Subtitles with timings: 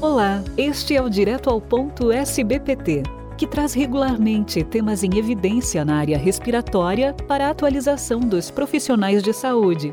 [0.00, 3.02] Olá, este é o Direto ao Ponto SBPT,
[3.36, 9.32] que traz regularmente temas em evidência na área respiratória para a atualização dos profissionais de
[9.32, 9.92] saúde.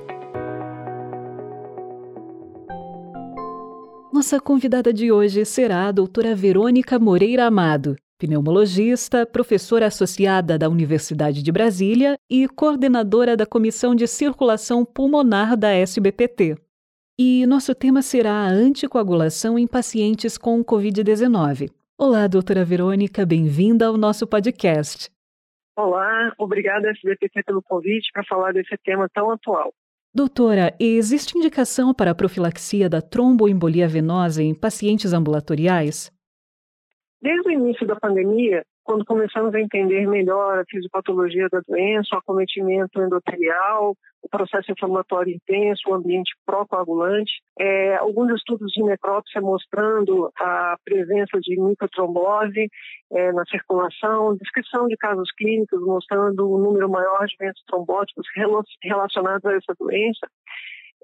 [4.13, 11.41] Nossa convidada de hoje será a doutora Verônica Moreira Amado, pneumologista, professora associada da Universidade
[11.41, 16.57] de Brasília e coordenadora da Comissão de Circulação Pulmonar da SBPT.
[17.17, 21.71] E nosso tema será a anticoagulação em pacientes com Covid-19.
[21.97, 25.09] Olá, doutora Verônica, bem-vinda ao nosso podcast.
[25.77, 29.73] Olá, obrigada SBPT pelo convite para falar desse tema tão atual.
[30.13, 36.11] Doutora, existe indicação para a profilaxia da tromboembolia venosa em pacientes ambulatoriais?
[37.21, 42.19] Desde o início da pandemia, quando começamos a entender melhor a fisiopatologia da doença, o
[42.19, 50.31] acometimento endotelial, o processo inflamatório intenso, o ambiente pró-coagulante, é, alguns estudos de necrópsia mostrando
[50.39, 52.67] a presença de microtrombose
[53.11, 58.25] é, na circulação, descrição de casos clínicos mostrando um número maior de eventos trombóticos
[58.83, 60.27] relacionados a essa doença,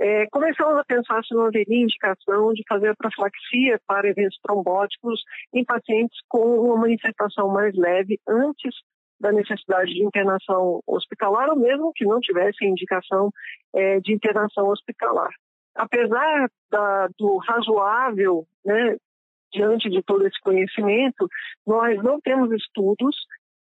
[0.02, 5.22] é, começamos a pensar se não haveria indicação de fazer a profilaxia para eventos trombóticos
[5.54, 8.74] em pacientes com uma manifestação mais leve antes
[9.20, 13.30] da necessidade de internação hospitalar ou mesmo que não tivesse indicação
[13.76, 15.30] é, de internação hospitalar.
[15.76, 18.98] Apesar da, do razoável, né,
[19.54, 21.28] diante de todo esse conhecimento,
[21.68, 23.16] nós não temos estudos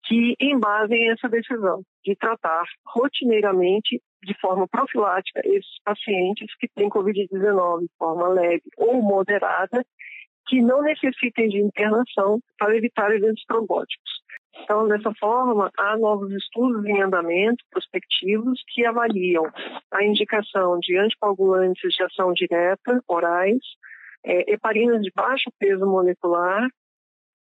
[0.04, 7.80] que embasem essa decisão de tratar rotineiramente, de forma profilática, esses pacientes que têm Covid-19
[7.82, 9.84] de forma leve ou moderada,
[10.46, 14.10] que não necessitem de internação para evitar eventos trombóticos.
[14.62, 19.44] Então, dessa forma, há novos estudos em andamento, prospectivos, que avaliam
[19.92, 23.60] a indicação de anticoagulantes de ação direta, orais,
[24.24, 26.66] é, heparinas de baixo peso molecular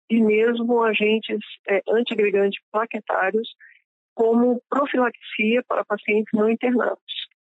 [0.10, 3.48] e mesmo agentes é, antiagregantes plaquetários
[4.16, 7.00] como profilaxia para pacientes não internados.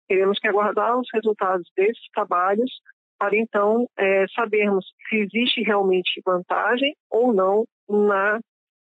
[0.07, 2.71] Teremos que aguardar os resultados desses trabalhos
[3.17, 8.39] para então é, sabermos se existe realmente vantagem ou não na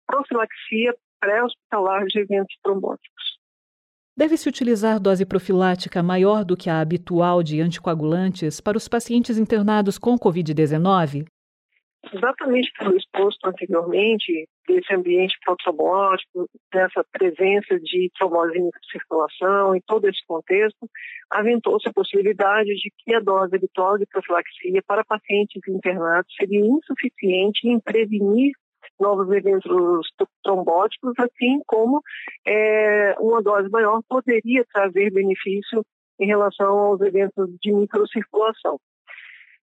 [0.06, 3.40] profilaxia pré-hospitalar de eventos trombóticos.
[4.16, 9.98] Deve-se utilizar dose profilática maior do que a habitual de anticoagulantes para os pacientes internados
[9.98, 11.26] com Covid-19?
[12.14, 20.08] Exatamente pelo exposto anteriormente, desse ambiente protrombótico, dessa presença de trombose em circulação e todo
[20.08, 20.90] esse contexto,
[21.30, 27.68] aventou-se a possibilidade de que a dose habitual de profilaxia para pacientes internados seria insuficiente
[27.68, 28.54] em prevenir
[29.00, 30.08] novos eventos
[30.44, 32.02] trombóticos, assim como
[32.46, 35.84] é, uma dose maior poderia trazer benefício
[36.20, 38.78] em relação aos eventos de microcirculação.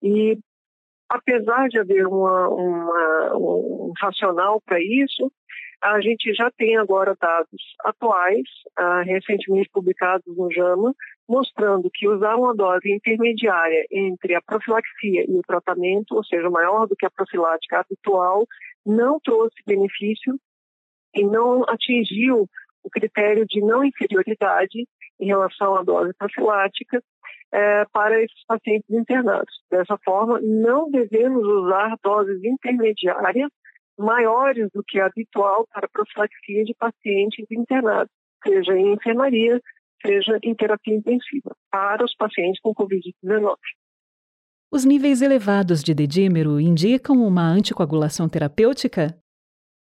[0.01, 0.37] E
[1.09, 5.31] apesar de haver uma, uma, um racional para isso,
[5.81, 8.47] a gente já tem agora dados atuais,
[8.79, 10.95] uh, recentemente publicados no JAMA,
[11.27, 16.87] mostrando que usar uma dose intermediária entre a profilaxia e o tratamento, ou seja, maior
[16.87, 18.47] do que a profilática habitual,
[18.85, 20.39] não trouxe benefício
[21.13, 22.47] e não atingiu
[22.81, 24.87] o critério de não inferioridade
[25.19, 27.03] em relação à dose profilática
[27.53, 29.53] é, para esses pacientes internados.
[29.69, 33.49] Dessa forma, não devemos usar doses intermediárias
[33.97, 38.11] maiores do que a habitual para profilaxia de pacientes internados,
[38.43, 39.61] seja em enfermaria,
[40.03, 43.55] seja em terapia intensiva, para os pacientes com Covid-19.
[44.71, 49.15] Os níveis elevados de dedímero indicam uma anticoagulação terapêutica?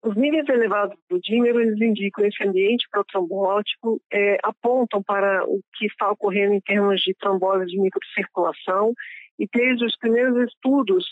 [0.03, 5.87] Os níveis elevados do dímero, eles indicam esse ambiente protrombótico, é, apontam para o que
[5.87, 8.93] está ocorrendo em termos de trombose de microcirculação,
[9.39, 11.05] e desde os primeiros estudos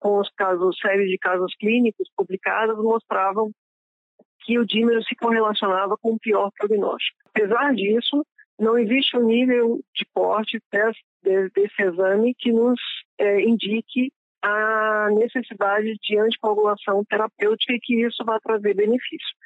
[0.00, 3.50] com os casos, de casos clínicos publicados, mostravam
[4.40, 7.18] que o dímero se correlacionava com o pior prognóstico.
[7.26, 8.24] Apesar disso,
[8.58, 11.00] não existe um nível de corte desse,
[11.54, 12.80] desse exame que nos
[13.18, 14.10] é, indique
[14.42, 19.36] a necessidade de anticoagulação terapêutica e que isso vai trazer benefício.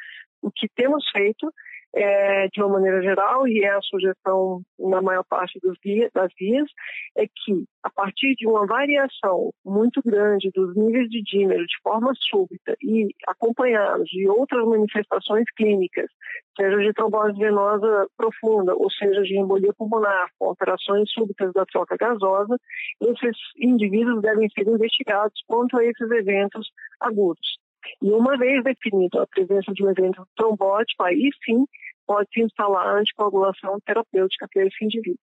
[0.43, 1.52] O que temos feito
[1.94, 6.69] é, de uma maneira geral, e é a sugestão na maior parte guia, das guias,
[7.17, 12.12] é que a partir de uma variação muito grande dos níveis de dímero de forma
[12.19, 16.11] súbita e acompanhados de outras manifestações clínicas,
[16.56, 21.97] seja de trombose venosa profunda, ou seja de embolia pulmonar, com alterações súbitas da troca
[21.97, 22.56] gasosa,
[23.01, 26.71] esses indivíduos devem ser investigados quanto a esses eventos
[27.01, 27.59] agudos.
[28.01, 31.67] E uma vez definido a presença de um evento trombótico, aí sim
[32.06, 35.19] pode-se instalar a anticoagulação terapêutica para esse indivíduo.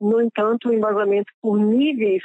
[0.00, 2.22] No entanto, o embasamento por níveis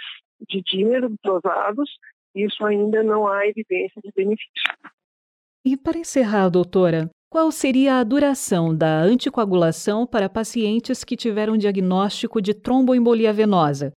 [0.48, 1.90] de dímero dosados
[2.36, 4.52] isso ainda não há evidência de benefício.
[5.66, 12.42] E para encerrar, doutora, qual seria a duração da anticoagulação para pacientes que tiveram diagnóstico
[12.42, 13.94] de tromboembolia venosa?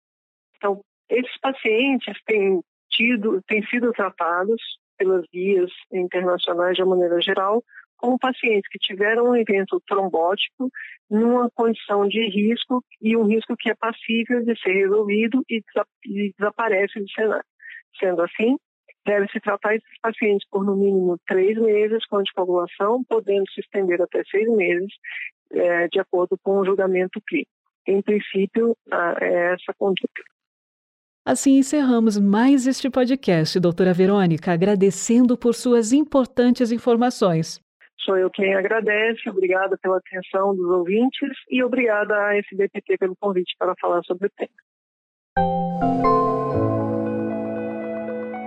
[0.58, 4.62] Então, esses pacientes têm tido, têm sido tratados
[4.98, 7.64] pelas guias internacionais de uma maneira geral
[7.98, 10.70] como pacientes que tiveram um evento trombótico
[11.10, 15.62] numa condição de risco e um risco que é passível de ser resolvido e,
[16.38, 17.46] desaparece do cenário.
[18.00, 18.58] Sendo assim,
[19.06, 24.24] deve-se tratar esses pacientes por no mínimo três meses com anticoagulação, podendo se estender até
[24.30, 24.92] seis meses,
[25.52, 27.52] é, de acordo com o julgamento clínico.
[27.88, 28.76] Em princípio,
[29.20, 30.22] é essa conduta.
[31.26, 37.60] Assim encerramos mais este podcast, doutora Verônica, agradecendo por suas importantes informações.
[38.00, 43.56] Sou eu quem agradece, obrigada pela atenção dos ouvintes e obrigada à SBPT pelo convite
[43.60, 44.50] para falar sobre o tema.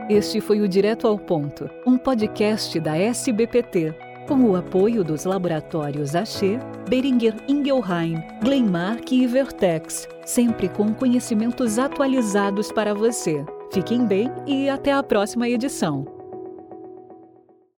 [0.08, 3.94] Este foi o Direto ao Ponto, um podcast da SBPT,
[4.28, 12.70] com o apoio dos laboratórios Axê, Beringer Ingelheim, Glenmark e Vertex, sempre com conhecimentos atualizados
[12.70, 13.46] para você.
[13.72, 16.13] Fiquem bem e até a próxima edição.